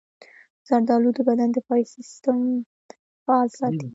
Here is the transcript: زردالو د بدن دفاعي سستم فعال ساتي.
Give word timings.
زردالو 0.67 1.09
د 1.17 1.19
بدن 1.27 1.49
دفاعي 1.57 1.85
سستم 1.95 2.37
فعال 3.23 3.47
ساتي. 3.57 3.87